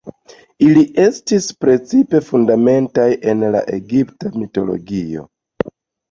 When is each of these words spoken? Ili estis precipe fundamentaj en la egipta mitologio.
Ili 0.67 0.81
estis 1.01 1.49
precipe 1.65 2.21
fundamentaj 2.29 3.05
en 3.33 3.43
la 3.57 3.61
egipta 3.77 4.31
mitologio. 4.45 5.27